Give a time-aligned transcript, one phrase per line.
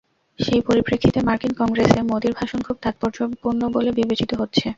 [0.39, 4.65] সেই পরিপ্রেক্ষিতে মার্কিন কংগ্রেসে মোদির ভাষণ খুব তাৎপর্যপূর্ণ বলে বিবেচিত হচ্ছে।